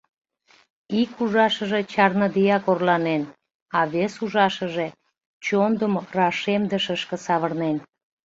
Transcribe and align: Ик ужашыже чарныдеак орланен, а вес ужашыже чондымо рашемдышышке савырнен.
Ик 1.01 1.11
ужашыже 1.21 1.79
чарныдеак 1.91 2.65
орланен, 2.71 3.23
а 3.77 3.79
вес 3.93 4.13
ужашыже 4.23 4.87
чондымо 5.45 6.01
рашемдышышке 6.17 7.17
савырнен. 7.25 7.77